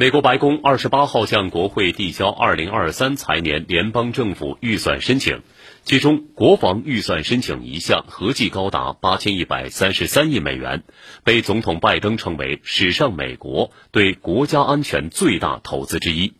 [0.00, 5.40] 美国白宫二十八号向国会递交二零二三财年联邦政府预算申请，
[5.82, 10.84] 其中国防预算申请一项合计高达八千一百三十三亿美元，
[11.24, 16.34] 被总统拜登称为史上美国对国家安全最大投资之一。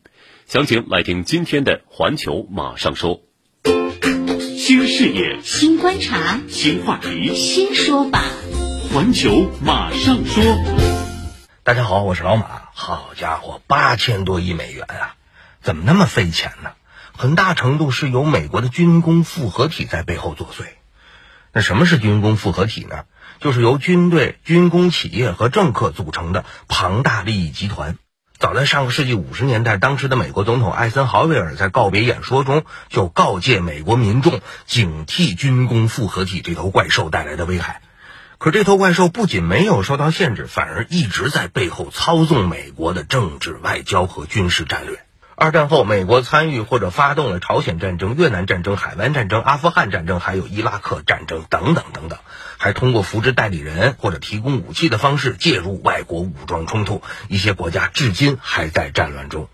[0.46, 3.22] 详情来听今天的《环球马上说》，
[4.56, 8.22] 新视野、新观察、新话题、新说法，
[8.94, 10.44] 《环球马上说》。
[11.68, 12.62] 大家好，我是老马。
[12.72, 15.16] 好家伙，八千多亿美元啊，
[15.60, 16.70] 怎么那么费钱呢？
[17.14, 20.64] 很大程度是由美国的军工复合体在背后作祟。
[21.52, 23.04] 那什么是军工复合体呢？
[23.38, 27.98] 就是由军队、军工企业和政客组成的庞大利益集团。
[28.38, 37.82] 早在上个世纪五十年代，当时的美国总统艾森豪威尔在告别演说中就告诫美国民众警惕军工复合体这头怪兽带来的危害。
[38.38, 45.00] 可这头怪兽不仅没有受到限制，反而一直在背后操纵美国的政治、外交和军事战略。
[45.34, 52.20] 二战后，美国参与或者发动了朝鲜战争、越南战争、海湾战争、阿富汗战争，还有伊拉克战争等等等等，
[52.58, 57.02] 还通过扶植代理人或者提供武器的方式介入外国武装冲突。
[57.26, 59.48] 一些国家至今还在战乱中。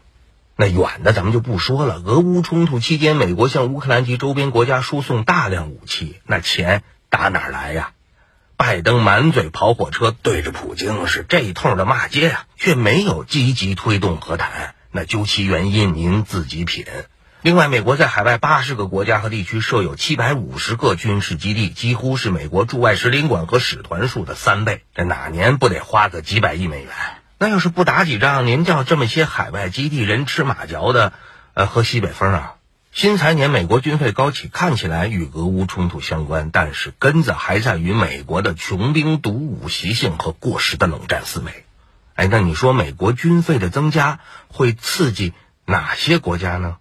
[0.56, 7.92] 那远的咱们就不说了，俄乌冲突期间，美国向乌克兰及周边国家输送大量武器，那钱打哪儿来呀？
[8.56, 14.74] 拜登满嘴跑火车，对着普京是这一通的骂街啊，却没有积极推动和谈。
[14.90, 16.86] 那究其原因，您自己品。
[17.42, 24.82] 另外，美国在海外八十个国家和地区设有七百五十个军事基地，几乎是美国驻外使领馆和使团数的三倍。
[24.94, 26.90] 这哪年不得花个几百亿美元？
[27.38, 31.12] 那要是不打几仗，您叫这么些海外基地人吃马嚼的，
[31.52, 32.53] 呃，喝西北风啊？
[32.94, 41.64] 新财年，美国军费高企，看起来与俄乌冲突相关，但是根子还在于美国的穷兵黩武习性和过时的冷战思维。
[42.14, 45.32] 哎，那你说美国军费的增加会刺激
[45.66, 46.76] 哪些国家呢？